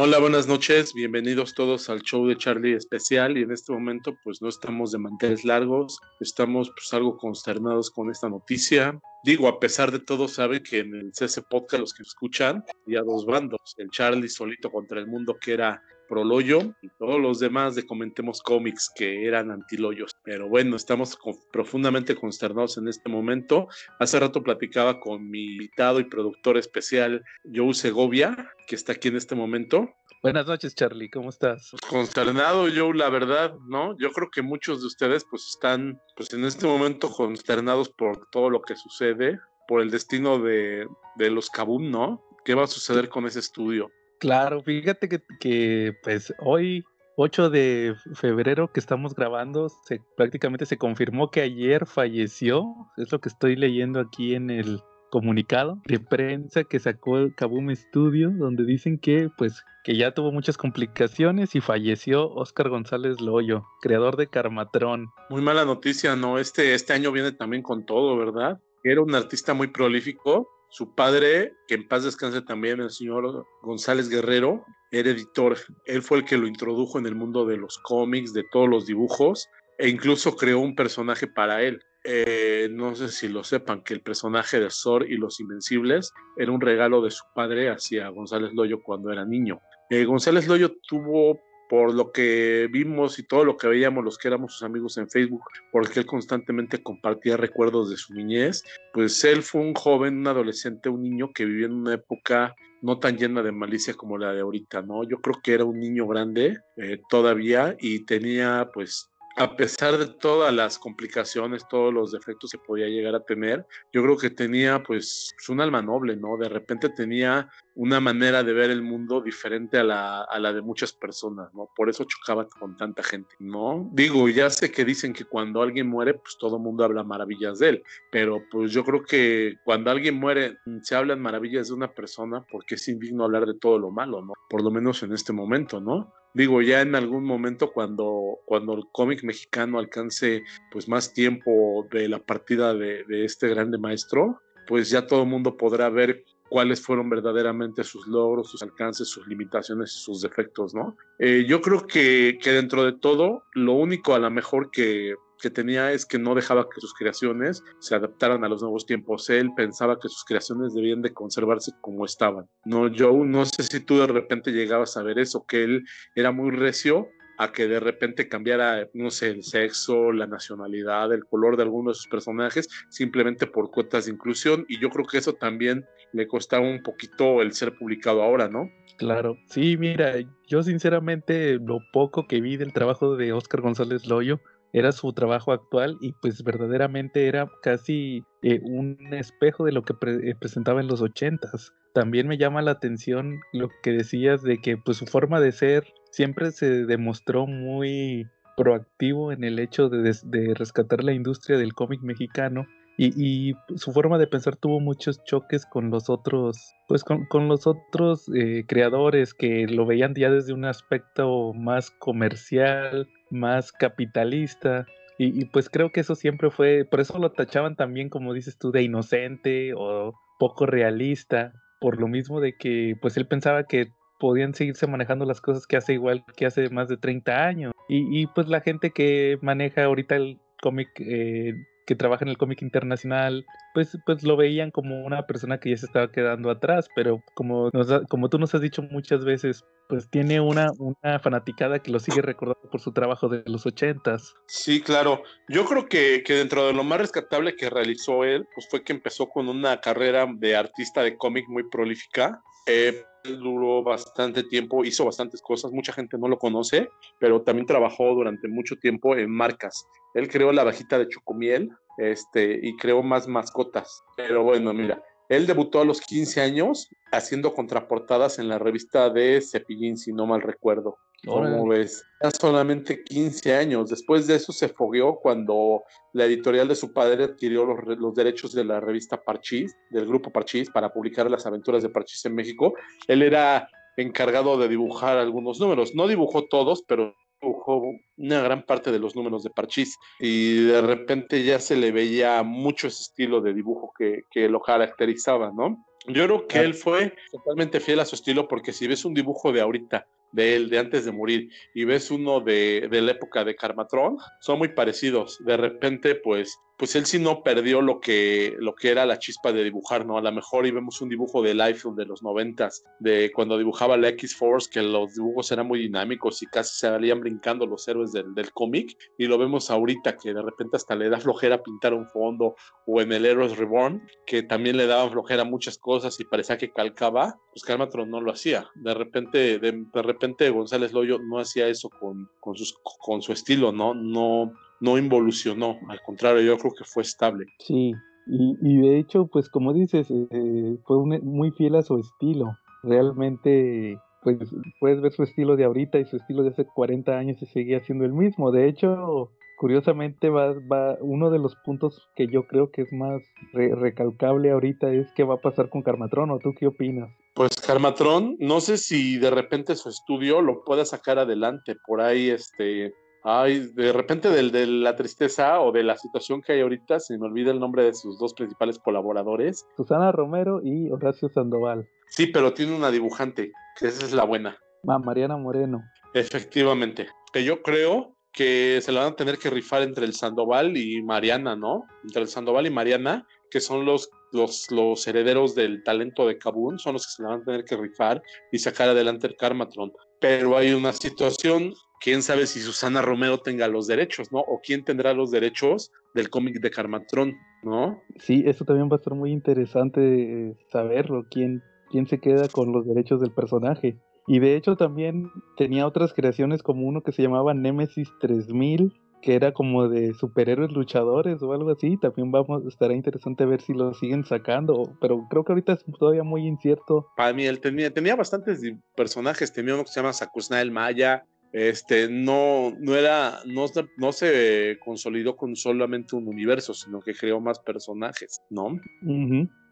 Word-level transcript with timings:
Hola, 0.00 0.20
buenas 0.20 0.46
noches, 0.46 0.94
bienvenidos 0.94 1.54
todos 1.54 1.90
al 1.90 2.02
show 2.02 2.24
de 2.28 2.36
Charlie 2.36 2.74
especial. 2.74 3.36
Y 3.36 3.42
en 3.42 3.50
este 3.50 3.72
momento 3.72 4.16
pues 4.22 4.40
no 4.40 4.48
estamos 4.48 4.92
de 4.92 4.98
manteles 4.98 5.44
largos, 5.44 5.98
estamos 6.20 6.70
pues 6.70 6.94
algo 6.94 7.16
consternados 7.16 7.90
con 7.90 8.08
esta 8.08 8.28
noticia. 8.28 8.96
Digo, 9.24 9.48
a 9.48 9.58
pesar 9.58 9.90
de 9.90 9.98
todo, 9.98 10.28
saben 10.28 10.62
que 10.62 10.78
en 10.78 10.94
el 10.94 11.10
CS 11.10 11.42
Podcast 11.50 11.80
los 11.80 11.94
que 11.94 12.04
escuchan, 12.04 12.62
había 12.86 13.02
dos 13.02 13.26
bandos, 13.26 13.74
el 13.76 13.90
Charlie 13.90 14.28
solito 14.28 14.70
contra 14.70 15.00
el 15.00 15.08
mundo 15.08 15.36
que 15.36 15.54
era 15.54 15.82
Proloyo 16.08 16.74
y 16.82 16.88
todos 16.98 17.20
los 17.20 17.38
demás 17.38 17.74
de 17.74 17.86
Comentemos 17.86 18.42
Comics 18.42 18.90
que 18.94 19.26
eran 19.26 19.50
antiloyos. 19.50 20.12
Pero 20.24 20.48
bueno, 20.48 20.76
estamos 20.76 21.18
profundamente 21.52 22.16
consternados 22.16 22.78
en 22.78 22.88
este 22.88 23.08
momento. 23.08 23.68
Hace 23.98 24.18
rato 24.18 24.42
platicaba 24.42 24.98
con 25.00 25.28
mi 25.30 25.44
invitado 25.52 26.00
y 26.00 26.04
productor 26.04 26.56
especial, 26.56 27.22
Joe 27.54 27.74
Segovia, 27.74 28.52
que 28.66 28.74
está 28.74 28.92
aquí 28.92 29.08
en 29.08 29.16
este 29.16 29.34
momento. 29.34 29.94
Buenas 30.20 30.46
noches, 30.48 30.74
Charlie, 30.74 31.10
¿cómo 31.10 31.28
estás? 31.28 31.70
Consternado, 31.88 32.66
Joe, 32.74 32.92
la 32.94 33.08
verdad, 33.08 33.54
¿no? 33.68 33.96
Yo 33.98 34.10
creo 34.10 34.30
que 34.30 34.42
muchos 34.42 34.80
de 34.80 34.88
ustedes 34.88 35.24
pues 35.24 35.46
están 35.46 36.00
pues 36.16 36.32
en 36.32 36.44
este 36.44 36.66
momento 36.66 37.08
consternados 37.08 37.88
por 37.88 38.28
todo 38.30 38.50
lo 38.50 38.60
que 38.60 38.74
sucede, 38.74 39.38
por 39.68 39.80
el 39.80 39.90
destino 39.90 40.40
de, 40.40 40.88
de 41.16 41.30
los 41.30 41.50
Kabum, 41.50 41.90
¿no? 41.90 42.24
¿Qué 42.44 42.54
va 42.54 42.64
a 42.64 42.66
suceder 42.66 43.08
con 43.08 43.26
ese 43.26 43.38
estudio? 43.38 43.92
Claro, 44.18 44.62
fíjate 44.62 45.08
que, 45.40 45.96
pues 46.02 46.34
hoy, 46.40 46.84
8 47.16 47.50
de 47.50 47.94
febrero 48.14 48.72
que 48.72 48.80
estamos 48.80 49.14
grabando, 49.14 49.68
se, 49.68 50.00
prácticamente 50.16 50.66
se 50.66 50.76
confirmó 50.76 51.30
que 51.30 51.40
ayer 51.40 51.86
falleció, 51.86 52.64
es 52.96 53.12
lo 53.12 53.20
que 53.20 53.28
estoy 53.28 53.56
leyendo 53.56 54.00
aquí 54.00 54.34
en 54.34 54.50
el 54.50 54.80
comunicado 55.10 55.80
de 55.86 56.00
prensa 56.00 56.64
que 56.64 56.78
sacó 56.78 57.18
el 57.18 57.34
Kaboom 57.34 57.74
Studio, 57.74 58.30
donde 58.30 58.64
dicen 58.64 58.98
que 58.98 59.30
pues 59.36 59.64
que 59.84 59.96
ya 59.96 60.12
tuvo 60.12 60.32
muchas 60.32 60.58
complicaciones 60.58 61.54
y 61.54 61.60
falleció 61.60 62.30
Oscar 62.34 62.68
González 62.68 63.20
Loyo, 63.20 63.64
creador 63.80 64.16
de 64.16 64.26
Carmatrón. 64.26 65.08
Muy 65.30 65.40
mala 65.40 65.64
noticia, 65.64 66.14
¿no? 66.14 66.38
Este, 66.38 66.74
este 66.74 66.92
año 66.92 67.10
viene 67.10 67.32
también 67.32 67.62
con 67.62 67.86
todo, 67.86 68.16
¿verdad? 68.16 68.60
Era 68.84 69.00
un 69.00 69.14
artista 69.14 69.54
muy 69.54 69.68
prolífico, 69.68 70.48
su 70.70 70.94
padre, 70.94 71.54
que 71.66 71.74
en 71.74 71.88
paz 71.88 72.04
descanse 72.04 72.42
también, 72.42 72.80
el 72.80 72.90
señor 72.90 73.46
González 73.62 74.08
Guerrero, 74.08 74.64
era 74.90 75.10
editor. 75.10 75.56
Él 75.86 76.02
fue 76.02 76.18
el 76.18 76.24
que 76.24 76.38
lo 76.38 76.46
introdujo 76.46 76.98
en 76.98 77.06
el 77.06 77.14
mundo 77.14 77.46
de 77.46 77.56
los 77.56 77.78
cómics, 77.78 78.32
de 78.32 78.44
todos 78.50 78.68
los 78.68 78.86
dibujos, 78.86 79.48
e 79.78 79.88
incluso 79.88 80.36
creó 80.36 80.60
un 80.60 80.74
personaje 80.74 81.26
para 81.26 81.62
él. 81.62 81.82
Eh, 82.04 82.68
no 82.70 82.94
sé 82.94 83.08
si 83.08 83.28
lo 83.28 83.44
sepan, 83.44 83.82
que 83.82 83.92
el 83.92 84.00
personaje 84.00 84.60
de 84.60 84.70
Zor 84.70 85.10
y 85.10 85.16
los 85.16 85.40
Invencibles 85.40 86.12
era 86.36 86.52
un 86.52 86.60
regalo 86.60 87.02
de 87.02 87.10
su 87.10 87.24
padre 87.34 87.70
hacia 87.70 88.08
González 88.08 88.52
Loyo 88.54 88.82
cuando 88.82 89.12
era 89.12 89.24
niño. 89.24 89.60
Eh, 89.90 90.04
González 90.04 90.46
Loyo 90.48 90.76
tuvo 90.86 91.40
por 91.68 91.94
lo 91.94 92.12
que 92.12 92.68
vimos 92.70 93.18
y 93.18 93.22
todo 93.22 93.44
lo 93.44 93.56
que 93.56 93.68
veíamos 93.68 94.04
los 94.04 94.18
que 94.18 94.28
éramos 94.28 94.54
sus 94.54 94.62
amigos 94.62 94.96
en 94.98 95.08
Facebook, 95.08 95.42
porque 95.70 96.00
él 96.00 96.06
constantemente 96.06 96.82
compartía 96.82 97.36
recuerdos 97.36 97.90
de 97.90 97.96
su 97.96 98.14
niñez, 98.14 98.64
pues 98.92 99.22
él 99.24 99.42
fue 99.42 99.60
un 99.60 99.74
joven, 99.74 100.18
un 100.18 100.26
adolescente, 100.26 100.88
un 100.88 101.02
niño 101.02 101.32
que 101.32 101.44
vivía 101.44 101.66
en 101.66 101.74
una 101.74 101.94
época 101.94 102.54
no 102.80 102.98
tan 102.98 103.16
llena 103.16 103.42
de 103.42 103.52
malicia 103.52 103.94
como 103.94 104.18
la 104.18 104.32
de 104.32 104.40
ahorita, 104.40 104.82
¿no? 104.82 105.02
Yo 105.04 105.20
creo 105.20 105.40
que 105.42 105.52
era 105.52 105.64
un 105.64 105.80
niño 105.80 106.06
grande 106.06 106.58
eh, 106.76 107.00
todavía 107.08 107.76
y 107.80 108.04
tenía 108.04 108.70
pues 108.72 109.10
a 109.38 109.56
pesar 109.56 109.96
de 109.98 110.06
todas 110.06 110.52
las 110.52 110.78
complicaciones, 110.78 111.66
todos 111.68 111.94
los 111.94 112.12
defectos 112.12 112.50
que 112.50 112.58
podía 112.58 112.86
llegar 112.88 113.14
a 113.14 113.24
tener, 113.24 113.66
yo 113.92 114.02
creo 114.02 114.16
que 114.16 114.30
tenía 114.30 114.82
pues 114.82 115.32
un 115.48 115.60
alma 115.60 115.80
noble, 115.80 116.16
¿no? 116.16 116.36
De 116.36 116.48
repente 116.48 116.88
tenía 116.88 117.48
una 117.74 118.00
manera 118.00 118.42
de 118.42 118.52
ver 118.52 118.70
el 118.70 118.82
mundo 118.82 119.20
diferente 119.20 119.78
a 119.78 119.84
la, 119.84 120.22
a 120.22 120.38
la 120.40 120.52
de 120.52 120.60
muchas 120.60 120.92
personas, 120.92 121.54
¿no? 121.54 121.70
Por 121.76 121.88
eso 121.88 122.04
chocaba 122.04 122.48
con 122.48 122.76
tanta 122.76 123.04
gente, 123.04 123.36
¿no? 123.38 123.88
Digo, 123.92 124.28
ya 124.28 124.50
sé 124.50 124.72
que 124.72 124.84
dicen 124.84 125.12
que 125.12 125.24
cuando 125.24 125.62
alguien 125.62 125.88
muere, 125.88 126.14
pues 126.14 126.36
todo 126.38 126.56
el 126.56 126.62
mundo 126.62 126.84
habla 126.84 127.04
maravillas 127.04 127.60
de 127.60 127.68
él, 127.68 127.82
pero 128.10 128.42
pues 128.50 128.72
yo 128.72 128.84
creo 128.84 129.04
que 129.04 129.54
cuando 129.64 129.92
alguien 129.92 130.16
muere 130.16 130.58
se 130.82 130.96
hablan 130.96 131.20
maravillas 131.20 131.68
de 131.68 131.74
una 131.74 131.94
persona 131.94 132.44
porque 132.50 132.74
es 132.74 132.88
indigno 132.88 133.24
hablar 133.24 133.46
de 133.46 133.54
todo 133.54 133.78
lo 133.78 133.92
malo, 133.92 134.22
¿no? 134.22 134.32
Por 134.50 134.62
lo 134.64 134.70
menos 134.72 135.02
en 135.04 135.12
este 135.12 135.32
momento, 135.32 135.80
¿no? 135.80 136.12
Digo, 136.34 136.62
ya 136.62 136.80
en 136.80 136.94
algún 136.94 137.24
momento 137.24 137.72
cuando, 137.72 138.38
cuando 138.44 138.74
el 138.74 138.84
cómic 138.92 139.22
mexicano 139.22 139.78
alcance 139.78 140.42
pues 140.70 140.88
más 140.88 141.12
tiempo 141.12 141.86
de 141.90 142.08
la 142.08 142.18
partida 142.18 142.74
de, 142.74 143.04
este 143.08 143.48
grande 143.48 143.78
maestro, 143.78 144.40
pues 144.66 144.90
ya 144.90 145.06
todo 145.06 145.22
el 145.22 145.28
mundo 145.28 145.56
podrá 145.56 145.88
ver 145.88 146.24
cuáles 146.48 146.80
fueron 146.80 147.10
verdaderamente 147.10 147.84
sus 147.84 148.06
logros, 148.06 148.50
sus 148.50 148.62
alcances, 148.62 149.08
sus 149.08 149.26
limitaciones 149.26 149.94
y 149.94 149.98
sus 149.98 150.22
defectos, 150.22 150.74
¿no? 150.74 150.96
Eh, 151.18 151.44
yo 151.46 151.60
creo 151.60 151.86
que, 151.86 152.38
que, 152.42 152.52
dentro 152.52 152.84
de 152.84 152.92
todo, 152.92 153.44
lo 153.54 153.74
único 153.74 154.14
a 154.14 154.18
lo 154.18 154.30
mejor 154.30 154.70
que, 154.70 155.14
que 155.38 155.50
tenía 155.50 155.92
es 155.92 156.04
que 156.04 156.18
no 156.18 156.34
dejaba 156.34 156.68
que 156.68 156.80
sus 156.80 156.94
creaciones 156.94 157.62
se 157.80 157.94
adaptaran 157.94 158.44
a 158.44 158.48
los 158.48 158.62
nuevos 158.62 158.86
tiempos. 158.86 159.30
Él 159.30 159.50
pensaba 159.56 159.98
que 159.98 160.08
sus 160.08 160.24
creaciones 160.24 160.74
debían 160.74 161.02
de 161.02 161.14
conservarse 161.14 161.72
como 161.80 162.04
estaban. 162.04 162.46
No, 162.64 162.88
yo 162.88 163.12
no 163.24 163.44
sé 163.44 163.62
si 163.62 163.80
tú 163.80 163.98
de 163.98 164.06
repente 164.06 164.52
llegabas 164.52 164.96
a 164.96 165.02
ver 165.02 165.18
eso, 165.18 165.44
que 165.46 165.64
él 165.64 165.84
era 166.14 166.32
muy 166.32 166.50
recio 166.50 167.08
a 167.38 167.52
que 167.52 167.68
de 167.68 167.78
repente 167.78 168.28
cambiara, 168.28 168.88
no 168.94 169.10
sé, 169.10 169.30
el 169.30 169.44
sexo, 169.44 170.12
la 170.12 170.26
nacionalidad, 170.26 171.12
el 171.12 171.24
color 171.24 171.56
de 171.56 171.62
algunos 171.62 171.96
de 171.96 172.02
sus 172.02 172.08
personajes, 172.08 172.68
simplemente 172.90 173.46
por 173.46 173.70
cuotas 173.70 174.06
de 174.06 174.12
inclusión. 174.12 174.66
Y 174.68 174.80
yo 174.80 174.90
creo 174.90 175.06
que 175.06 175.18
eso 175.18 175.34
también 175.34 175.86
le 176.12 176.26
costaba 176.26 176.66
un 176.66 176.82
poquito 176.82 177.40
el 177.40 177.52
ser 177.52 177.78
publicado 177.78 178.22
ahora, 178.22 178.48
¿no? 178.48 178.68
Claro, 178.98 179.36
sí, 179.46 179.76
mira, 179.76 180.14
yo 180.48 180.64
sinceramente 180.64 181.60
lo 181.64 181.78
poco 181.92 182.26
que 182.26 182.40
vi 182.40 182.56
del 182.56 182.72
trabajo 182.72 183.16
de 183.16 183.32
Oscar 183.32 183.60
González 183.60 184.08
Loyo, 184.08 184.40
era 184.72 184.92
su 184.92 185.12
trabajo 185.12 185.52
actual 185.52 185.96
y 186.00 186.12
pues 186.12 186.42
verdaderamente 186.42 187.26
era 187.26 187.50
casi 187.62 188.24
eh, 188.42 188.60
un 188.62 188.98
espejo 189.12 189.64
de 189.64 189.72
lo 189.72 189.82
que 189.82 189.94
eh, 190.06 190.34
presentaba 190.38 190.80
en 190.80 190.88
los 190.88 191.00
ochentas. 191.00 191.72
También 191.94 192.28
me 192.28 192.38
llama 192.38 192.62
la 192.62 192.72
atención 192.72 193.40
lo 193.52 193.70
que 193.82 193.92
decías 193.92 194.42
de 194.42 194.58
que 194.58 194.76
pues 194.76 194.98
su 194.98 195.06
forma 195.06 195.40
de 195.40 195.52
ser 195.52 195.86
siempre 196.10 196.50
se 196.50 196.84
demostró 196.84 197.46
muy 197.46 198.26
proactivo 198.56 199.32
en 199.32 199.44
el 199.44 199.58
hecho 199.58 199.88
de, 199.88 200.16
de 200.24 200.54
rescatar 200.54 201.04
la 201.04 201.12
industria 201.12 201.58
del 201.58 201.74
cómic 201.74 202.02
mexicano 202.02 202.66
y, 203.00 203.54
su 203.76 203.92
forma 203.92 204.18
de 204.18 204.26
pensar 204.26 204.56
tuvo 204.56 204.80
muchos 204.80 205.22
choques 205.24 205.64
con 205.64 205.90
los 205.90 206.10
otros, 206.10 206.74
pues 206.88 207.04
con, 207.04 207.26
con 207.26 207.46
los 207.46 207.68
otros 207.68 208.28
eh, 208.34 208.64
creadores 208.66 209.34
que 209.34 209.68
lo 209.68 209.86
veían 209.86 210.14
ya 210.14 210.30
desde 210.30 210.52
un 210.52 210.64
aspecto 210.64 211.52
más 211.54 211.92
comercial, 211.92 213.08
más 213.30 213.70
capitalista. 213.70 214.86
Y, 215.16 215.46
pues 215.46 215.68
creo 215.68 215.90
que 215.90 216.00
eso 216.00 216.14
siempre 216.14 216.50
fue, 216.50 216.84
por 216.84 217.00
eso 217.00 217.18
lo 217.18 217.32
tachaban 217.32 217.76
también, 217.76 218.08
como 218.08 218.32
dices 218.34 218.56
tú, 218.56 218.72
de 218.72 218.82
inocente 218.82 219.74
o 219.76 220.14
poco 220.38 220.66
realista, 220.66 221.52
por 221.80 222.00
lo 222.00 222.08
mismo 222.08 222.40
de 222.40 222.56
que 222.56 222.96
pues 223.00 223.16
él 223.16 223.26
pensaba 223.26 223.64
que 223.64 223.88
podían 224.20 224.54
seguirse 224.54 224.86
manejando 224.86 225.24
las 225.24 225.40
cosas 225.40 225.66
que 225.66 225.76
hace 225.76 225.94
igual 225.94 226.24
que 226.36 226.46
hace 226.46 226.68
más 226.70 226.88
de 226.88 226.96
30 226.96 227.46
años. 227.46 227.72
Y, 227.88 228.20
y 228.20 228.26
pues 228.26 228.48
la 228.48 228.60
gente 228.60 228.90
que 228.90 229.38
maneja 229.40 229.84
ahorita 229.84 230.16
el 230.16 230.38
cómic 230.60 230.88
eh, 230.98 231.54
que 231.88 231.96
trabaja 231.96 232.22
en 232.22 232.28
el 232.28 232.36
cómic 232.36 232.60
internacional, 232.60 233.46
pues, 233.72 233.96
pues 234.04 234.22
lo 234.22 234.36
veían 234.36 234.70
como 234.70 235.06
una 235.06 235.26
persona 235.26 235.58
que 235.58 235.70
ya 235.70 235.78
se 235.78 235.86
estaba 235.86 236.12
quedando 236.12 236.50
atrás, 236.50 236.90
pero 236.94 237.22
como, 237.32 237.70
como 238.10 238.28
tú 238.28 238.38
nos 238.38 238.54
has 238.54 238.60
dicho 238.60 238.82
muchas 238.82 239.24
veces, 239.24 239.64
pues 239.88 240.06
tiene 240.10 240.38
una, 240.38 240.68
una 240.78 241.18
fanaticada 241.18 241.78
que 241.78 241.90
lo 241.90 241.98
sigue 241.98 242.20
recordando 242.20 242.68
por 242.68 242.82
su 242.82 242.92
trabajo 242.92 243.30
de 243.30 243.42
los 243.46 243.64
ochentas. 243.64 244.34
Sí, 244.48 244.82
claro. 244.82 245.22
Yo 245.48 245.64
creo 245.64 245.86
que, 245.86 246.22
que 246.26 246.34
dentro 246.34 246.66
de 246.66 246.74
lo 246.74 246.84
más 246.84 246.98
rescatable 246.98 247.56
que 247.56 247.70
realizó 247.70 248.22
él, 248.22 248.46
pues 248.54 248.68
fue 248.68 248.84
que 248.84 248.92
empezó 248.92 249.30
con 249.30 249.48
una 249.48 249.80
carrera 249.80 250.26
de 250.30 250.56
artista 250.56 251.02
de 251.02 251.16
cómic 251.16 251.46
muy 251.48 251.70
prolífica. 251.70 252.42
Eh, 252.68 253.02
duró 253.24 253.82
bastante 253.82 254.42
tiempo, 254.44 254.84
hizo 254.84 255.04
bastantes 255.04 255.42
cosas, 255.42 255.72
mucha 255.72 255.92
gente 255.92 256.16
no 256.18 256.28
lo 256.28 256.38
conoce, 256.38 256.88
pero 257.18 257.42
también 257.42 257.66
trabajó 257.66 258.14
durante 258.14 258.48
mucho 258.48 258.76
tiempo 258.76 259.16
en 259.16 259.30
marcas. 259.30 259.86
Él 260.14 260.28
creó 260.28 260.52
la 260.52 260.64
bajita 260.64 260.98
de 260.98 261.08
Chocomiel 261.08 261.70
este, 261.98 262.58
y 262.62 262.76
creó 262.76 263.02
más 263.02 263.26
mascotas. 263.26 264.02
Pero 264.16 264.44
bueno, 264.44 264.72
mira, 264.72 265.02
él 265.28 265.46
debutó 265.46 265.80
a 265.80 265.84
los 265.84 266.00
15 266.00 266.40
años 266.40 266.88
haciendo 267.12 267.54
contraportadas 267.54 268.38
en 268.38 268.48
la 268.48 268.58
revista 268.58 269.10
de 269.10 269.40
Cepillín, 269.40 269.96
si 269.96 270.12
no 270.12 270.26
mal 270.26 270.42
recuerdo. 270.42 270.98
¿Cómo 271.24 271.66
ves? 271.68 272.04
Ya 272.22 272.30
solamente 272.30 273.02
15 273.02 273.54
años. 273.54 273.90
Después 273.90 274.26
de 274.26 274.36
eso 274.36 274.52
se 274.52 274.68
fogueó 274.68 275.16
cuando 275.16 275.82
la 276.12 276.24
editorial 276.24 276.68
de 276.68 276.76
su 276.76 276.92
padre 276.92 277.24
adquirió 277.24 277.64
los, 277.64 277.98
los, 277.98 278.14
derechos 278.14 278.52
de 278.52 278.64
la 278.64 278.80
revista 278.80 279.22
Parchís, 279.22 279.76
del 279.90 280.06
grupo 280.06 280.30
Parchís, 280.30 280.70
para 280.70 280.92
publicar 280.92 281.30
las 281.30 281.44
aventuras 281.46 281.82
de 281.82 281.90
Parchís 281.90 282.24
en 282.24 282.34
México. 282.34 282.74
Él 283.08 283.22
era 283.22 283.68
encargado 283.96 284.58
de 284.58 284.68
dibujar 284.68 285.18
algunos 285.18 285.60
números. 285.60 285.94
No 285.94 286.06
dibujó 286.06 286.44
todos, 286.44 286.82
pero 286.86 287.14
dibujó 287.40 287.82
una 288.16 288.42
gran 288.42 288.64
parte 288.64 288.92
de 288.92 288.98
los 288.98 289.16
números 289.16 289.42
de 289.42 289.50
Parchís 289.50 289.96
y 290.20 290.64
de 290.64 290.80
repente 290.80 291.44
ya 291.44 291.58
se 291.60 291.76
le 291.76 291.92
veía 291.92 292.42
mucho 292.42 292.88
ese 292.88 293.02
estilo 293.02 293.40
de 293.40 293.54
dibujo 293.54 293.92
que, 293.96 294.22
que 294.30 294.48
lo 294.48 294.60
caracterizaba, 294.60 295.52
¿no? 295.52 295.84
Yo 296.06 296.24
creo 296.24 296.46
que 296.46 296.60
él 296.60 296.74
fue 296.74 297.14
totalmente 297.30 297.80
fiel 297.80 298.00
a 298.00 298.04
su 298.04 298.14
estilo 298.14 298.48
porque 298.48 298.72
si 298.72 298.86
ves 298.86 299.04
un 299.04 299.14
dibujo 299.14 299.52
de 299.52 299.60
ahorita 299.60 300.06
de 300.32 300.56
él, 300.56 300.70
de 300.70 300.78
antes 300.78 301.04
de 301.04 301.12
morir, 301.12 301.50
y 301.74 301.84
ves 301.84 302.10
uno 302.10 302.40
de, 302.40 302.88
de 302.90 303.00
la 303.00 303.12
época 303.12 303.44
de 303.44 303.56
Carmatron, 303.56 304.18
son 304.40 304.58
muy 304.58 304.68
parecidos. 304.68 305.38
De 305.44 305.56
repente, 305.56 306.14
pues, 306.14 306.58
pues 306.78 306.94
él 306.94 307.06
sí 307.06 307.18
no 307.18 307.42
perdió 307.42 307.82
lo 307.82 308.00
que, 308.00 308.54
lo 308.58 308.74
que 308.74 308.90
era 308.90 309.04
la 309.04 309.18
chispa 309.18 309.52
de 309.52 309.64
dibujar, 309.64 310.06
¿no? 310.06 310.16
A 310.16 310.22
lo 310.22 310.30
mejor 310.30 310.64
y 310.64 310.70
vemos 310.70 311.02
un 311.02 311.08
dibujo 311.08 311.42
de 311.42 311.52
Life 311.52 311.88
de 311.96 312.06
los 312.06 312.22
noventas, 312.22 312.84
de 313.00 313.32
cuando 313.32 313.58
dibujaba 313.58 313.96
la 313.96 314.08
X-Force, 314.10 314.70
que 314.70 314.80
los 314.80 315.14
dibujos 315.14 315.50
eran 315.50 315.66
muy 315.66 315.80
dinámicos 315.80 316.40
y 316.42 316.46
casi 316.46 316.74
se 316.74 316.86
salían 316.86 317.20
brincando 317.20 317.66
los 317.66 317.86
héroes 317.88 318.12
del, 318.12 318.32
del 318.32 318.52
cómic, 318.52 318.96
y 319.18 319.26
lo 319.26 319.38
vemos 319.38 319.70
ahorita 319.70 320.16
que 320.16 320.32
de 320.32 320.40
repente 320.40 320.76
hasta 320.76 320.94
le 320.94 321.08
da 321.08 321.18
flojera 321.18 321.62
pintar 321.62 321.94
un 321.94 322.06
fondo, 322.06 322.54
o 322.86 323.00
en 323.00 323.12
el 323.12 323.26
Heroes 323.26 323.56
Reborn, 323.56 324.06
que 324.24 324.44
también 324.44 324.76
le 324.76 324.86
daban 324.86 325.10
flojera 325.10 325.42
muchas 325.42 325.78
cosas 325.78 326.20
y 326.20 326.24
parecía 326.24 326.58
que 326.58 326.72
calcaba, 326.72 327.40
pues 327.50 327.64
Carmatron 327.64 328.08
no 328.08 328.20
lo 328.20 328.30
hacía. 328.30 328.70
De 328.76 328.94
repente, 328.94 329.58
de, 329.58 329.84
de 329.92 330.02
repente 330.02 330.48
González 330.50 330.92
Loyo 330.92 331.18
no 331.18 331.40
hacía 331.40 331.66
eso 331.66 331.90
con, 331.90 332.30
con, 332.38 332.54
sus, 332.56 332.78
con 333.00 333.20
su 333.20 333.32
estilo, 333.32 333.72
¿no? 333.72 333.94
No 333.94 334.52
no 334.80 334.98
involucionó, 334.98 335.78
al 335.88 336.00
contrario, 336.02 336.42
yo 336.42 336.58
creo 336.58 336.72
que 336.72 336.84
fue 336.84 337.02
estable. 337.02 337.46
Sí, 337.58 337.94
y, 338.26 338.56
y 338.60 338.80
de 338.80 338.98
hecho, 338.98 339.26
pues 339.26 339.48
como 339.48 339.72
dices, 339.72 340.08
eh, 340.10 340.76
fue 340.84 341.20
muy 341.22 341.50
fiel 341.52 341.76
a 341.76 341.82
su 341.82 341.98
estilo. 341.98 342.56
Realmente, 342.82 343.98
pues 344.22 344.38
puedes 344.80 345.00
ver 345.00 345.12
su 345.12 345.22
estilo 345.22 345.56
de 345.56 345.64
ahorita 345.64 345.98
y 345.98 346.04
su 346.04 346.16
estilo 346.16 346.42
de 346.42 346.50
hace 346.50 346.64
40 346.64 347.16
años 347.16 347.40
y 347.40 347.46
seguía 347.46 347.80
siendo 347.84 348.04
el 348.04 348.12
mismo. 348.12 348.52
De 348.52 348.68
hecho, 348.68 349.30
curiosamente 349.58 350.30
va, 350.30 350.54
va 350.70 350.96
uno 351.00 351.30
de 351.30 351.38
los 351.38 351.56
puntos 351.56 352.08
que 352.14 352.28
yo 352.28 352.46
creo 352.46 352.70
que 352.70 352.82
es 352.82 352.92
más 352.92 353.22
recalcable 353.52 354.52
ahorita 354.52 354.92
es 354.92 355.10
qué 355.12 355.24
va 355.24 355.34
a 355.34 355.40
pasar 355.40 355.68
con 355.68 355.82
Carmatrón 355.82 356.30
o 356.30 356.38
tú 356.38 356.54
qué 356.54 356.68
opinas. 356.68 357.10
Pues 357.34 357.56
Carmatrón, 357.56 358.36
no 358.38 358.60
sé 358.60 358.78
si 358.78 359.16
de 359.16 359.30
repente 359.30 359.74
su 359.74 359.88
estudio 359.88 360.42
lo 360.42 360.64
pueda 360.64 360.84
sacar 360.84 361.18
adelante. 361.18 361.76
Por 361.86 362.00
ahí, 362.00 362.30
este, 362.30 362.92
Ay, 363.24 363.70
de 363.74 363.92
repente 363.92 364.28
de 364.30 364.66
la 364.66 364.96
tristeza 364.96 365.60
o 365.60 365.72
de 365.72 365.82
la 365.82 365.96
situación 365.96 366.40
que 366.40 366.52
hay 366.52 366.60
ahorita, 366.60 367.00
se 367.00 367.18
me 367.18 367.26
olvida 367.26 367.50
el 367.50 367.60
nombre 367.60 367.84
de 367.84 367.94
sus 367.94 368.18
dos 368.18 368.34
principales 368.34 368.78
colaboradores. 368.78 369.66
Susana 369.76 370.12
Romero 370.12 370.60
y 370.62 370.90
Horacio 370.90 371.28
Sandoval. 371.28 371.88
Sí, 372.08 372.28
pero 372.28 372.54
tiene 372.54 372.74
una 372.74 372.90
dibujante, 372.90 373.52
que 373.78 373.88
esa 373.88 374.04
es 374.04 374.12
la 374.12 374.24
buena. 374.24 374.56
Ah, 374.86 374.98
Mariana 374.98 375.36
Moreno. 375.36 375.82
Efectivamente. 376.14 377.08
Que 377.32 377.44
yo 377.44 377.62
creo 377.62 378.14
que 378.32 378.80
se 378.82 378.92
la 378.92 379.00
van 379.00 379.12
a 379.12 379.16
tener 379.16 379.38
que 379.38 379.50
rifar 379.50 379.82
entre 379.82 380.04
el 380.04 380.14
Sandoval 380.14 380.76
y 380.76 381.02
Mariana, 381.02 381.56
¿no? 381.56 381.84
Entre 382.04 382.22
el 382.22 382.28
Sandoval 382.28 382.66
y 382.66 382.70
Mariana, 382.70 383.26
que 383.50 383.60
son 383.60 383.84
los, 383.84 384.10
los, 384.32 384.70
los 384.70 385.06
herederos 385.06 385.54
del 385.54 385.82
talento 385.82 386.26
de 386.26 386.38
Kabun, 386.38 386.78
son 386.78 386.94
los 386.94 387.06
que 387.06 387.12
se 387.12 387.22
la 387.22 387.30
van 387.30 387.40
a 387.40 387.44
tener 387.44 387.64
que 387.64 387.76
rifar 387.76 388.22
y 388.52 388.58
sacar 388.58 388.88
adelante 388.88 389.26
el 389.26 389.36
Karmatron. 389.36 389.92
Pero 390.20 390.56
hay 390.56 390.72
una 390.72 390.92
situación 390.92 391.74
quién 392.00 392.22
sabe 392.22 392.46
si 392.46 392.60
Susana 392.60 393.02
Romero 393.02 393.38
tenga 393.38 393.68
los 393.68 393.86
derechos, 393.86 394.32
¿no? 394.32 394.40
O 394.40 394.60
quién 394.62 394.84
tendrá 394.84 395.12
los 395.12 395.30
derechos 395.30 395.92
del 396.14 396.30
cómic 396.30 396.60
de 396.60 396.70
Carmatrón, 396.70 397.36
¿no? 397.62 398.02
Sí, 398.18 398.44
eso 398.46 398.64
también 398.64 398.88
va 398.90 398.96
a 398.96 399.02
ser 399.02 399.14
muy 399.14 399.32
interesante 399.32 400.00
eh, 400.00 400.54
saberlo, 400.70 401.26
quién, 401.30 401.62
quién 401.90 402.06
se 402.06 402.18
queda 402.18 402.48
con 402.48 402.72
los 402.72 402.86
derechos 402.86 403.20
del 403.20 403.32
personaje. 403.32 403.96
Y 404.26 404.40
de 404.40 404.56
hecho 404.56 404.76
también 404.76 405.30
tenía 405.56 405.86
otras 405.86 406.12
creaciones 406.12 406.62
como 406.62 406.86
uno 406.86 407.02
que 407.02 407.12
se 407.12 407.22
llamaba 407.22 407.54
Nemesis 407.54 408.10
3000, 408.20 408.92
que 409.22 409.34
era 409.34 409.52
como 409.52 409.88
de 409.88 410.12
superhéroes 410.14 410.72
luchadores 410.72 411.42
o 411.42 411.52
algo 411.52 411.70
así. 411.70 411.96
También 411.96 412.30
vamos, 412.30 412.64
estará 412.66 412.94
interesante 412.94 413.46
ver 413.46 413.62
si 413.62 413.72
lo 413.72 413.94
siguen 413.94 414.24
sacando, 414.24 414.96
pero 415.00 415.26
creo 415.30 415.44
que 415.44 415.52
ahorita 415.52 415.72
es 415.72 415.84
todavía 415.98 416.24
muy 416.24 416.46
incierto. 416.46 417.08
Para 417.16 417.32
mí, 417.32 417.46
él 417.46 417.58
tenía, 417.60 417.92
tenía 417.92 418.16
bastantes 418.16 418.60
personajes, 418.94 419.52
tenía 419.52 419.74
uno 419.74 419.84
que 419.84 419.90
se 419.90 420.00
llama 420.00 420.12
Sakusna 420.12 420.60
el 420.60 420.70
Maya, 420.70 421.24
este, 421.52 422.08
no, 422.08 422.74
no 422.78 422.94
era, 422.94 423.40
no, 423.46 423.66
no 423.96 424.12
se 424.12 424.78
consolidó 424.84 425.36
con 425.36 425.56
solamente 425.56 426.16
un 426.16 426.28
universo, 426.28 426.74
sino 426.74 427.00
que 427.00 427.14
creó 427.14 427.40
más 427.40 427.58
personajes, 427.58 428.40
¿no? 428.50 428.78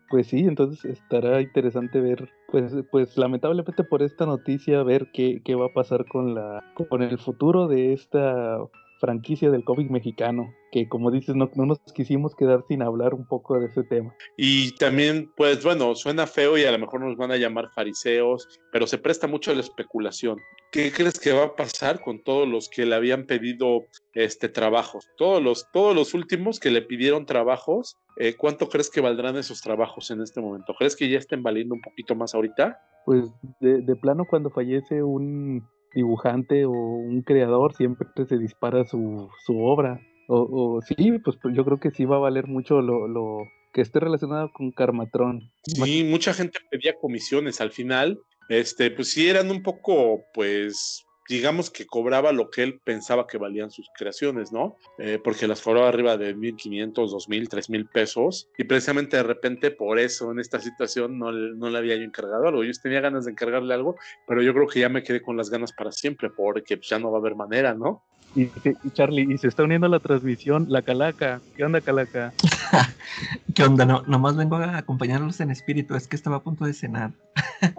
Pues 0.08 0.28
sí, 0.28 0.40
entonces 0.40 0.84
estará 0.84 1.40
interesante 1.40 2.00
ver, 2.00 2.30
pues, 2.50 2.72
pues 2.90 3.16
lamentablemente 3.18 3.82
por 3.82 4.02
esta 4.02 4.24
noticia, 4.24 4.82
ver 4.84 5.10
qué, 5.12 5.42
qué 5.44 5.54
va 5.54 5.66
a 5.66 5.74
pasar 5.74 6.06
con 6.06 6.34
la, 6.34 6.62
con 6.88 7.02
el 7.02 7.18
futuro 7.18 7.66
de 7.66 7.92
esta 7.92 8.58
franquicia 9.00 9.50
del 9.50 9.64
cómic 9.64 9.90
mexicano, 9.90 10.54
que 10.72 10.88
como 10.88 11.10
dices, 11.10 11.34
no, 11.34 11.50
no, 11.54 11.66
nos 11.66 11.80
quisimos 11.94 12.34
quedar 12.34 12.64
sin 12.68 12.82
hablar 12.82 13.14
un 13.14 13.26
poco 13.26 13.58
de 13.58 13.66
ese 13.66 13.82
tema. 13.84 14.14
Y 14.36 14.72
también, 14.76 15.30
pues 15.36 15.62
bueno, 15.62 15.94
suena 15.94 16.26
feo 16.26 16.56
y 16.56 16.64
a 16.64 16.72
lo 16.72 16.78
mejor 16.78 17.00
nos 17.00 17.16
van 17.16 17.30
a 17.32 17.36
llamar 17.36 17.70
fariseos, 17.74 18.60
pero 18.72 18.86
se 18.86 18.98
presta 18.98 19.26
mucho 19.26 19.50
a 19.50 19.54
la 19.54 19.60
especulación. 19.60 20.38
¿Qué 20.76 20.92
crees 20.92 21.18
que 21.18 21.32
va 21.32 21.44
a 21.44 21.56
pasar 21.56 22.02
con 22.02 22.22
todos 22.22 22.46
los 22.46 22.68
que 22.68 22.84
le 22.84 22.94
habían 22.94 23.24
pedido 23.24 23.86
este 24.12 24.50
trabajos? 24.50 25.08
Todos 25.16 25.42
los, 25.42 25.66
todos 25.72 25.96
los 25.96 26.12
últimos 26.12 26.60
que 26.60 26.70
le 26.70 26.82
pidieron 26.82 27.24
trabajos, 27.24 27.96
eh, 28.18 28.34
¿cuánto 28.36 28.68
crees 28.68 28.90
que 28.90 29.00
valdrán 29.00 29.38
esos 29.38 29.62
trabajos 29.62 30.10
en 30.10 30.20
este 30.20 30.42
momento? 30.42 30.74
¿Crees 30.78 30.94
que 30.94 31.08
ya 31.08 31.16
estén 31.16 31.42
valiendo 31.42 31.74
un 31.74 31.80
poquito 31.80 32.14
más 32.14 32.34
ahorita? 32.34 32.78
Pues 33.06 33.24
de, 33.60 33.80
de 33.80 33.96
plano 33.96 34.26
cuando 34.28 34.50
fallece 34.50 35.02
un, 35.02 35.66
dibujante 35.94 36.66
o 36.66 36.72
un 36.72 37.22
creador 37.22 37.74
siempre 37.74 38.06
se 38.28 38.36
dispara 38.36 38.84
su, 38.84 39.30
su 39.46 39.58
obra. 39.58 39.98
O, 40.28 40.76
o, 40.76 40.82
sí, 40.82 41.18
pues, 41.24 41.38
pues 41.40 41.56
yo 41.56 41.64
creo 41.64 41.80
que 41.80 41.90
sí 41.90 42.04
va 42.04 42.16
a 42.16 42.20
valer 42.20 42.48
mucho 42.48 42.82
lo, 42.82 43.08
lo 43.08 43.38
que 43.72 43.80
esté 43.80 43.98
relacionado 43.98 44.50
con 44.52 44.72
Carmatrón. 44.72 45.52
Sí, 45.62 46.04
mucha 46.04 46.34
gente 46.34 46.58
pedía 46.70 46.94
comisiones 47.00 47.62
al 47.62 47.70
final. 47.70 48.18
Este, 48.48 48.90
pues 48.90 49.10
sí 49.10 49.28
eran 49.28 49.50
un 49.50 49.62
poco, 49.62 50.24
pues, 50.32 51.06
digamos 51.28 51.70
que 51.70 51.86
cobraba 51.86 52.32
lo 52.32 52.50
que 52.50 52.62
él 52.62 52.80
pensaba 52.84 53.26
que 53.26 53.38
valían 53.38 53.70
sus 53.70 53.88
creaciones, 53.96 54.52
¿no? 54.52 54.76
Eh, 54.98 55.18
porque 55.22 55.46
las 55.46 55.60
cobraba 55.60 55.88
arriba 55.88 56.16
de 56.16 56.34
1.500, 56.34 57.10
2.000, 57.10 57.48
3.000 57.48 57.88
pesos. 57.88 58.48
Y 58.56 58.64
precisamente 58.64 59.16
de 59.16 59.22
repente 59.22 59.70
por 59.70 59.98
eso 59.98 60.30
en 60.30 60.38
esta 60.38 60.60
situación 60.60 61.18
no, 61.18 61.32
no 61.32 61.70
le 61.70 61.78
había 61.78 61.96
yo 61.96 62.02
encargado 62.02 62.46
algo. 62.46 62.64
Yo 62.64 62.72
tenía 62.80 63.00
ganas 63.00 63.24
de 63.24 63.32
encargarle 63.32 63.74
algo, 63.74 63.96
pero 64.26 64.42
yo 64.42 64.54
creo 64.54 64.66
que 64.66 64.80
ya 64.80 64.88
me 64.88 65.02
quedé 65.02 65.20
con 65.20 65.36
las 65.36 65.50
ganas 65.50 65.72
para 65.72 65.92
siempre, 65.92 66.30
porque 66.30 66.78
ya 66.82 66.98
no 66.98 67.10
va 67.10 67.18
a 67.18 67.20
haber 67.20 67.34
manera, 67.34 67.74
¿no? 67.74 68.04
Y, 68.36 68.50
y, 68.84 68.90
Charlie, 68.90 69.26
y 69.32 69.38
se 69.38 69.48
está 69.48 69.64
uniendo 69.64 69.86
a 69.86 69.90
la 69.90 69.98
transmisión 69.98 70.66
la 70.68 70.82
Calaca. 70.82 71.40
¿Qué 71.56 71.64
onda, 71.64 71.80
Calaca? 71.80 72.34
¿Qué 73.54 73.64
onda? 73.64 73.86
No, 73.86 74.02
nomás 74.02 74.36
vengo 74.36 74.56
a 74.56 74.76
acompañarlos 74.76 75.40
en 75.40 75.50
espíritu, 75.50 75.94
es 75.94 76.06
que 76.06 76.16
estaba 76.16 76.36
a 76.36 76.42
punto 76.42 76.66
de 76.66 76.74
cenar. 76.74 77.12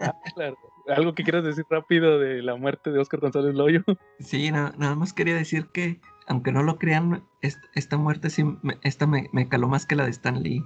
ah, 0.02 0.16
claro. 0.34 0.58
¿Algo 0.88 1.14
que 1.14 1.24
quieras 1.24 1.44
decir 1.44 1.64
rápido 1.70 2.18
de 2.20 2.42
la 2.42 2.56
muerte 2.56 2.92
de 2.92 2.98
Oscar 2.98 3.20
González 3.20 3.54
Loyo? 3.54 3.84
Sí, 4.20 4.52
no, 4.52 4.72
nada 4.78 4.96
más 4.96 5.14
quería 5.14 5.36
decir 5.36 5.68
que, 5.68 6.00
aunque 6.28 6.52
no 6.52 6.64
lo 6.64 6.80
crean, 6.80 7.24
esta, 7.44 7.62
esta 7.76 7.98
muerte 7.98 8.32
sí, 8.32 8.44
me, 8.44 8.80
esta 8.82 9.06
me, 9.06 9.28
me, 9.34 9.48
caló 9.48 9.68
más 9.68 9.86
que 9.86 9.96
la 9.96 10.06
de 10.06 10.12
Stan 10.12 10.42
Lee. 10.42 10.64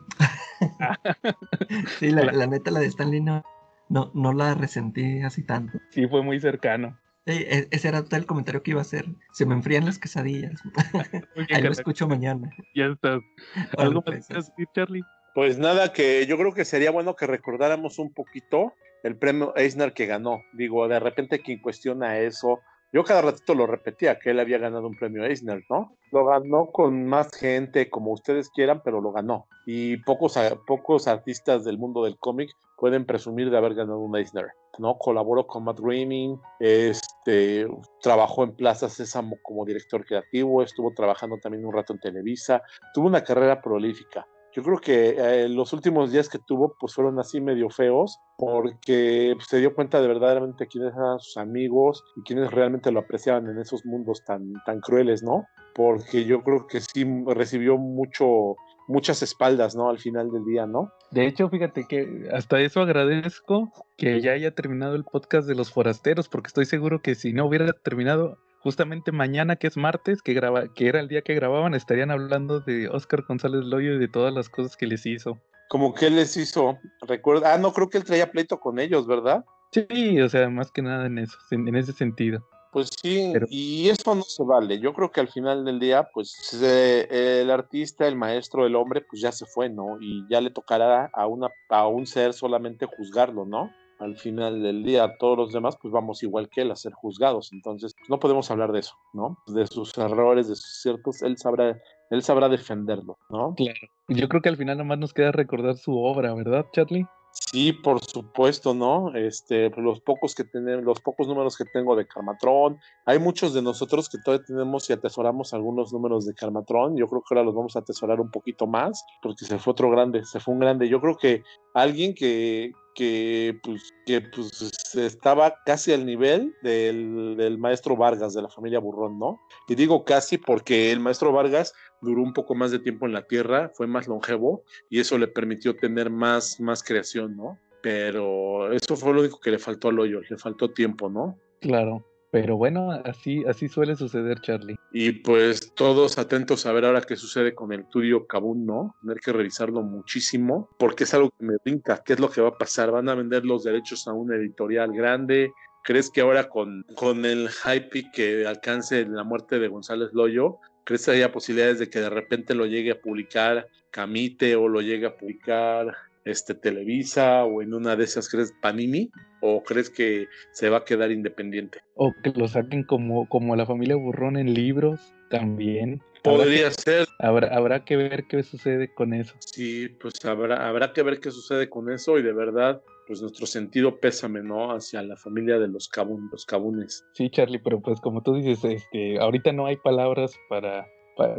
sí, 2.00 2.12
la, 2.12 2.31
la, 2.31 2.48
neta, 2.48 2.71
la 2.71 2.79
de 2.79 2.86
Stan 2.86 3.12
Lee 3.12 3.19
no, 3.19 3.43
no, 3.89 4.10
no 4.13 4.31
la 4.31 4.53
resentí 4.53 5.21
así 5.21 5.43
tanto. 5.43 5.79
Sí, 5.89 6.07
fue 6.07 6.21
muy 6.21 6.39
cercano. 6.39 6.98
Sí, 7.27 7.45
ese 7.47 7.87
era 7.87 8.03
todo 8.03 8.19
el 8.19 8.25
comentario 8.25 8.63
que 8.63 8.71
iba 8.71 8.79
a 8.79 8.81
hacer. 8.81 9.05
Se 9.31 9.45
me 9.45 9.53
enfrían 9.53 9.85
las 9.85 9.99
quesadillas. 9.99 10.59
Ahí 11.53 11.61
lo 11.61 11.71
escucho 11.71 12.07
mañana. 12.07 12.49
Ya 12.75 12.85
estás. 12.87 13.21
¿Algo 13.77 14.03
más 14.05 14.27
que 14.27 14.33
decir, 14.33 14.67
Charlie? 14.73 15.03
Pues 15.35 15.57
nada, 15.57 15.93
que 15.93 16.25
yo 16.25 16.37
creo 16.37 16.53
que 16.53 16.65
sería 16.65 16.91
bueno 16.91 17.15
que 17.15 17.27
recordáramos 17.27 17.99
un 17.99 18.13
poquito 18.13 18.73
el 19.03 19.15
premio 19.17 19.55
Eisner 19.55 19.93
que 19.93 20.07
ganó. 20.07 20.41
Digo, 20.53 20.87
de 20.87 20.99
repente 20.99 21.41
quien 21.41 21.59
cuestiona 21.59 22.19
eso, 22.19 22.59
yo 22.93 23.05
cada 23.05 23.21
ratito 23.21 23.55
lo 23.55 23.67
repetía, 23.67 24.19
que 24.19 24.31
él 24.31 24.39
había 24.39 24.57
ganado 24.57 24.85
un 24.85 24.95
premio 24.95 25.23
Eisner, 25.23 25.63
¿no? 25.69 25.95
Lo 26.11 26.25
ganó 26.25 26.67
con 26.67 27.05
más 27.05 27.31
gente, 27.33 27.89
como 27.89 28.11
ustedes 28.11 28.49
quieran, 28.49 28.81
pero 28.83 28.99
lo 28.99 29.13
ganó. 29.13 29.47
Y 29.65 29.97
pocos, 29.97 30.37
pocos 30.67 31.07
artistas 31.07 31.63
del 31.63 31.77
mundo 31.77 32.03
del 32.03 32.17
cómic 32.17 32.49
pueden 32.77 33.05
presumir 33.05 33.49
de 33.49 33.57
haber 33.57 33.75
ganado 33.75 33.99
un 33.99 34.17
Eisner, 34.17 34.47
¿no? 34.79 34.97
Colaboró 34.97 35.47
con 35.47 35.63
Matt 35.63 35.79
Groening, 35.79 36.37
este, 36.59 37.67
trabajó 38.01 38.43
en 38.43 38.55
Plaza 38.55 38.89
Sésamo 38.89 39.37
como 39.41 39.65
director 39.65 40.05
creativo, 40.05 40.63
estuvo 40.63 40.93
trabajando 40.93 41.37
también 41.37 41.65
un 41.65 41.73
rato 41.73 41.93
en 41.93 41.99
Televisa, 41.99 42.61
tuvo 42.93 43.07
una 43.07 43.23
carrera 43.23 43.61
prolífica 43.61 44.25
yo 44.53 44.63
creo 44.63 44.79
que 44.79 45.15
eh, 45.17 45.49
los 45.49 45.71
últimos 45.71 46.11
días 46.11 46.27
que 46.27 46.39
tuvo 46.39 46.75
pues 46.79 46.93
fueron 46.93 47.19
así 47.19 47.39
medio 47.39 47.69
feos 47.69 48.19
porque 48.37 49.35
se 49.47 49.59
dio 49.59 49.73
cuenta 49.73 50.01
de 50.01 50.07
verdaderamente 50.07 50.67
quiénes 50.67 50.93
eran 50.93 51.19
sus 51.19 51.37
amigos 51.37 52.03
y 52.17 52.23
quiénes 52.23 52.51
realmente 52.51 52.91
lo 52.91 52.99
apreciaban 52.99 53.47
en 53.47 53.59
esos 53.59 53.85
mundos 53.85 54.23
tan, 54.25 54.53
tan 54.65 54.81
crueles, 54.81 55.23
¿no? 55.23 55.45
Porque 55.73 56.25
yo 56.25 56.43
creo 56.43 56.67
que 56.67 56.81
sí 56.81 57.05
recibió 57.27 57.77
mucho, 57.77 58.55
muchas 58.88 59.21
espaldas, 59.21 59.75
¿no? 59.75 59.89
Al 59.89 60.00
final 60.00 60.31
del 60.31 60.45
día, 60.45 60.65
¿no? 60.65 60.91
De 61.11 61.25
hecho, 61.25 61.50
fíjate 61.50 61.85
que 61.88 62.29
hasta 62.33 62.59
eso 62.59 62.81
agradezco 62.81 63.71
que 63.97 64.21
ya 64.21 64.31
haya 64.31 64.51
terminado 64.51 64.95
el 64.95 65.03
podcast 65.03 65.47
de 65.47 65.55
los 65.55 65.71
forasteros, 65.71 66.29
porque 66.29 66.47
estoy 66.47 66.65
seguro 66.65 67.01
que 67.01 67.15
si 67.15 67.33
no 67.33 67.45
hubiera 67.45 67.71
terminado, 67.73 68.38
justamente 68.61 69.11
mañana, 69.11 69.55
que 69.55 69.67
es 69.67 69.77
martes, 69.77 70.21
que, 70.21 70.33
graba, 70.33 70.73
que 70.73 70.88
era 70.88 71.00
el 71.00 71.07
día 71.07 71.21
que 71.21 71.35
grababan, 71.35 71.73
estarían 71.73 72.11
hablando 72.11 72.59
de 72.59 72.89
Oscar 72.89 73.23
González 73.27 73.63
Loyo 73.65 73.93
y 73.93 74.00
de 74.00 74.07
todas 74.07 74.33
las 74.33 74.50
cosas 74.50 74.77
que 74.77 74.88
les 74.88 75.05
hizo. 75.05 75.39
como 75.69 75.93
que 75.93 76.09
les 76.09 76.35
hizo, 76.38 76.77
recuerda, 77.01 77.53
ah, 77.53 77.57
no 77.57 77.71
creo 77.73 77.89
que 77.89 77.97
él 77.97 78.03
traía 78.03 78.31
pleito 78.31 78.59
con 78.59 78.79
ellos, 78.79 79.07
¿verdad? 79.07 79.45
Sí, 79.71 80.19
o 80.19 80.27
sea, 80.27 80.50
más 80.50 80.69
que 80.71 80.81
nada 80.81 81.05
en 81.05 81.17
eso, 81.17 81.38
en, 81.51 81.73
ese 81.75 81.93
sentido. 81.93 82.45
Pues 82.71 82.89
sí, 83.01 83.33
y 83.49 83.89
eso 83.89 84.15
no 84.15 84.23
se 84.23 84.43
vale. 84.43 84.79
Yo 84.79 84.93
creo 84.93 85.11
que 85.11 85.19
al 85.19 85.27
final 85.27 85.65
del 85.65 85.77
día, 85.77 86.09
pues 86.13 86.53
el 86.53 87.51
artista, 87.51 88.07
el 88.07 88.15
maestro, 88.15 88.65
el 88.65 88.77
hombre, 88.77 89.01
pues 89.01 89.21
ya 89.21 89.33
se 89.33 89.45
fue, 89.45 89.69
¿no? 89.69 89.97
Y 89.99 90.25
ya 90.29 90.39
le 90.39 90.51
tocará 90.51 91.11
a, 91.13 91.27
una, 91.27 91.49
a 91.69 91.87
un 91.87 92.07
ser 92.07 92.31
solamente 92.31 92.85
juzgarlo, 92.85 93.45
¿no? 93.45 93.71
Al 93.99 94.17
final 94.17 94.63
del 94.63 94.83
día, 94.83 95.17
todos 95.19 95.37
los 95.37 95.51
demás, 95.51 95.77
pues 95.81 95.91
vamos 95.91 96.23
igual 96.23 96.49
que 96.49 96.61
él 96.61 96.71
a 96.71 96.75
ser 96.77 96.93
juzgados. 96.93 97.51
Entonces, 97.51 97.93
pues, 97.93 98.09
no 98.09 98.19
podemos 98.19 98.49
hablar 98.49 98.71
de 98.71 98.79
eso, 98.79 98.95
¿no? 99.13 99.37
De 99.47 99.67
sus 99.67 99.95
errores, 99.97 100.47
de 100.47 100.55
sus 100.55 100.81
ciertos, 100.81 101.21
él 101.23 101.37
sabrá, 101.37 101.77
él 102.09 102.23
sabrá 102.23 102.47
defenderlo, 102.47 103.17
¿no? 103.29 103.53
Claro. 103.55 103.79
Yo 104.07 104.29
creo 104.29 104.41
que 104.41 104.49
al 104.49 104.57
final 104.57 104.77
nomás 104.77 104.97
nos 104.97 105.13
queda 105.13 105.33
recordar 105.33 105.75
su 105.75 105.97
obra, 105.97 106.33
¿verdad, 106.33 106.65
Charlie? 106.71 107.05
Sí, 107.33 107.71
por 107.73 108.03
supuesto, 108.03 108.73
¿no? 108.73 109.15
Este, 109.15 109.69
pues, 109.69 109.83
los 109.83 110.01
pocos 110.01 110.35
que 110.35 110.43
tenemos, 110.43 110.83
los 110.83 111.00
pocos 111.00 111.27
números 111.27 111.57
que 111.57 111.65
tengo 111.65 111.95
de 111.95 112.05
Carmatron, 112.05 112.77
hay 113.05 113.19
muchos 113.19 113.53
de 113.53 113.61
nosotros 113.61 114.09
que 114.09 114.17
todavía 114.23 114.45
tenemos 114.45 114.89
y 114.89 114.93
atesoramos 114.93 115.53
algunos 115.53 115.93
números 115.93 116.25
de 116.25 116.33
Carmatron. 116.33 116.97
Yo 116.97 117.07
creo 117.07 117.21
que 117.21 117.33
ahora 117.33 117.45
los 117.45 117.55
vamos 117.55 117.75
a 117.75 117.79
atesorar 117.79 118.19
un 118.19 118.31
poquito 118.31 118.67
más, 118.67 119.03
porque 119.21 119.45
se 119.45 119.59
fue 119.59 119.71
otro 119.71 119.89
grande, 119.89 120.25
se 120.25 120.39
fue 120.39 120.53
un 120.53 120.59
grande. 120.59 120.89
Yo 120.89 121.00
creo 121.00 121.17
que 121.17 121.43
alguien 121.73 122.13
que, 122.13 122.71
que 122.95 123.60
pues, 123.63 123.93
que 124.05 124.21
pues 124.21 124.95
estaba 124.95 125.55
casi 125.65 125.93
al 125.93 126.05
nivel 126.05 126.55
del, 126.62 127.36
del, 127.38 127.57
maestro 127.57 127.95
Vargas 127.95 128.33
de 128.33 128.41
la 128.41 128.50
familia 128.50 128.79
Burrón, 128.79 129.17
¿no? 129.19 129.39
Y 129.67 129.75
digo 129.75 130.03
casi 130.03 130.38
porque 130.38 130.91
el 130.91 131.00
maestro 131.00 131.31
Vargas 131.31 131.74
duró 132.01 132.21
un 132.21 132.33
poco 132.33 132.55
más 132.55 132.71
de 132.71 132.79
tiempo 132.79 133.05
en 133.05 133.13
la 133.13 133.27
tierra, 133.27 133.71
fue 133.74 133.88
más 133.88 134.07
longevo 134.07 134.63
y 134.89 135.00
eso 135.00 135.17
le 135.17 135.27
permitió 135.27 135.75
tener 135.75 136.10
más, 136.10 136.60
más 136.60 136.83
creación, 136.83 137.36
¿no? 137.38 137.57
Pero 137.81 138.71
eso 138.74 138.95
fue 138.95 139.13
lo 139.13 139.21
único 139.21 139.39
que 139.39 139.51
le 139.51 139.60
faltó 139.60 139.89
al 139.89 140.00
hoyo, 140.00 140.21
le 140.29 140.38
faltó 140.38 140.71
tiempo, 140.71 141.10
¿no? 141.10 141.38
Claro. 141.62 142.05
Pero 142.31 142.55
bueno, 142.55 142.91
así, 142.91 143.43
así 143.45 143.67
suele 143.67 143.97
suceder, 143.97 144.39
Charlie. 144.39 144.77
Y 144.93 145.11
pues 145.11 145.73
todos 145.75 146.17
atentos 146.17 146.65
a 146.65 146.71
ver 146.71 146.85
ahora 146.85 147.01
qué 147.01 147.17
sucede 147.17 147.53
con 147.53 147.73
el 147.73 147.81
estudio 147.81 148.25
Kabun, 148.25 148.65
¿no? 148.65 148.95
Tener 149.01 149.19
que 149.19 149.33
revisarlo 149.33 149.83
muchísimo, 149.83 150.69
porque 150.79 151.03
es 151.03 151.13
algo 151.13 151.29
que 151.31 151.45
me 151.45 151.57
brinca. 151.63 152.01
¿Qué 152.05 152.13
es 152.13 152.21
lo 152.21 152.31
que 152.31 152.39
va 152.39 152.50
a 152.50 152.57
pasar? 152.57 152.89
¿Van 152.89 153.09
a 153.09 153.15
vender 153.15 153.45
los 153.45 153.65
derechos 153.65 154.07
a 154.07 154.13
una 154.13 154.38
editorial 154.38 154.93
grande? 154.93 155.51
¿Crees 155.83 156.09
que 156.09 156.21
ahora 156.21 156.47
con, 156.47 156.85
con 156.95 157.25
el 157.25 157.50
hype 157.50 158.11
que 158.13 158.47
alcance 158.47 159.05
la 159.05 159.25
muerte 159.25 159.59
de 159.59 159.67
González 159.67 160.11
Loyo, 160.13 160.59
¿crees 160.85 161.05
que 161.05 161.11
haya 161.11 161.33
posibilidades 161.33 161.79
de 161.79 161.89
que 161.89 162.00
de 162.00 162.09
repente 162.09 162.55
lo 162.55 162.65
llegue 162.65 162.91
a 162.91 163.01
publicar 163.01 163.67
Camite 163.89 164.55
o 164.55 164.69
lo 164.69 164.79
llegue 164.79 165.07
a 165.07 165.17
publicar 165.17 165.93
este, 166.25 166.53
Televisa 166.53 167.43
o 167.45 167.61
en 167.61 167.73
una 167.73 167.95
de 167.95 168.03
esas, 168.03 168.29
¿crees 168.29 168.53
Panini? 168.61 169.11
¿O 169.41 169.63
crees 169.63 169.89
que 169.89 170.27
se 170.51 170.69
va 170.69 170.77
a 170.77 170.85
quedar 170.85 171.11
independiente? 171.11 171.79
O 171.95 172.13
que 172.23 172.31
lo 172.31 172.47
saquen 172.47 172.83
como, 172.83 173.27
como 173.27 173.55
la 173.55 173.65
familia 173.65 173.95
Burrón 173.95 174.37
en 174.37 174.53
libros 174.53 175.13
también. 175.29 176.01
Podría 176.23 176.69
ser. 176.69 177.07
Habrá, 177.17 177.47
habrá 177.55 177.83
que 177.83 177.95
ver 177.97 178.25
qué 178.27 178.43
sucede 178.43 178.93
con 178.93 179.13
eso. 179.13 179.35
Sí, 179.39 179.89
pues 179.99 180.23
habrá, 180.23 180.67
habrá 180.67 180.93
que 180.93 181.01
ver 181.01 181.19
qué 181.19 181.31
sucede 181.31 181.67
con 181.67 181.91
eso 181.91 182.19
y 182.19 182.21
de 182.21 182.33
verdad, 182.33 182.83
pues 183.07 183.21
nuestro 183.21 183.47
sentido 183.47 183.99
pésame, 183.99 184.43
¿no? 184.43 184.71
Hacia 184.71 185.01
la 185.01 185.17
familia 185.17 185.57
de 185.57 185.67
los, 185.67 185.89
cabun, 185.89 186.29
los 186.31 186.45
cabunes. 186.45 187.03
Sí, 187.13 187.31
Charlie, 187.31 187.59
pero 187.59 187.81
pues 187.81 187.99
como 188.01 188.21
tú 188.21 188.35
dices, 188.35 188.63
este, 188.63 189.19
ahorita 189.19 189.51
no 189.51 189.65
hay 189.65 189.77
palabras 189.77 190.35
para 190.47 190.85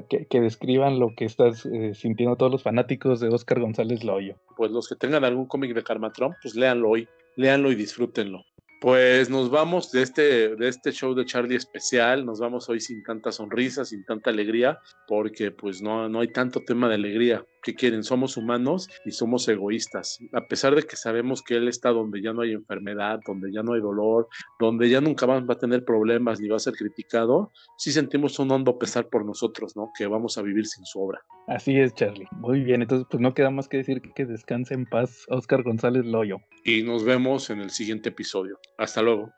que, 0.08 0.40
describan 0.40 0.98
lo 0.98 1.14
que 1.16 1.24
estás 1.24 1.66
eh, 1.66 1.94
sintiendo 1.94 2.36
todos 2.36 2.52
los 2.52 2.62
fanáticos 2.62 3.20
de 3.20 3.28
Oscar 3.28 3.60
González 3.60 4.04
Loyo. 4.04 4.36
Pues 4.56 4.70
los 4.70 4.88
que 4.88 4.96
tengan 4.96 5.24
algún 5.24 5.46
cómic 5.46 5.74
de 5.74 5.82
Carmatron, 5.82 6.34
pues 6.42 6.54
léanlo 6.54 6.90
hoy, 6.90 7.08
léanlo 7.36 7.70
y 7.70 7.74
disfrútenlo. 7.74 8.44
Pues 8.80 9.30
nos 9.30 9.48
vamos 9.48 9.92
de 9.92 10.02
este, 10.02 10.56
de 10.56 10.68
este 10.68 10.90
show 10.90 11.14
de 11.14 11.24
Charlie 11.24 11.54
especial, 11.54 12.26
nos 12.26 12.40
vamos 12.40 12.68
hoy 12.68 12.80
sin 12.80 13.02
tanta 13.04 13.30
sonrisa, 13.30 13.84
sin 13.84 14.04
tanta 14.04 14.30
alegría, 14.30 14.80
porque 15.06 15.52
pues 15.52 15.80
no, 15.80 16.08
no 16.08 16.18
hay 16.20 16.28
tanto 16.28 16.60
tema 16.66 16.88
de 16.88 16.96
alegría. 16.96 17.44
¿Qué 17.62 17.74
quieren? 17.74 18.02
Somos 18.02 18.36
humanos 18.36 18.88
y 19.04 19.12
somos 19.12 19.48
egoístas. 19.48 20.18
A 20.32 20.46
pesar 20.46 20.74
de 20.74 20.82
que 20.82 20.96
sabemos 20.96 21.42
que 21.42 21.54
Él 21.54 21.68
está 21.68 21.90
donde 21.90 22.20
ya 22.20 22.32
no 22.32 22.42
hay 22.42 22.52
enfermedad, 22.52 23.20
donde 23.26 23.52
ya 23.52 23.62
no 23.62 23.74
hay 23.74 23.80
dolor, 23.80 24.28
donde 24.58 24.88
ya 24.88 25.00
nunca 25.00 25.26
más 25.26 25.42
va 25.44 25.54
a 25.54 25.58
tener 25.58 25.84
problemas 25.84 26.40
ni 26.40 26.48
va 26.48 26.56
a 26.56 26.60
ser 26.60 26.74
criticado, 26.74 27.52
sí 27.78 27.92
sentimos 27.92 28.38
un 28.38 28.50
hondo 28.50 28.78
pesar 28.78 29.08
por 29.08 29.24
nosotros, 29.24 29.76
¿no? 29.76 29.90
Que 29.96 30.06
vamos 30.06 30.38
a 30.38 30.42
vivir 30.42 30.66
sin 30.66 30.84
su 30.84 31.00
obra. 31.00 31.20
Así 31.46 31.78
es, 31.78 31.94
Charlie. 31.94 32.26
Muy 32.32 32.60
bien, 32.62 32.82
entonces 32.82 33.06
pues 33.10 33.20
no 33.20 33.34
queda 33.34 33.50
más 33.50 33.68
que 33.68 33.78
decir 33.78 34.00
que 34.00 34.26
descanse 34.26 34.74
en 34.74 34.86
paz 34.86 35.24
Oscar 35.28 35.62
González 35.62 36.04
Loyo. 36.04 36.38
Y 36.64 36.82
nos 36.82 37.04
vemos 37.04 37.50
en 37.50 37.60
el 37.60 37.70
siguiente 37.70 38.08
episodio. 38.08 38.58
Hasta 38.78 39.02
luego. 39.02 39.32